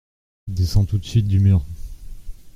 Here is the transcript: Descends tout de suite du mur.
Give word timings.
Descends 0.47 0.85
tout 0.85 0.97
de 0.97 1.05
suite 1.05 1.27
du 1.27 1.39
mur. 1.39 1.63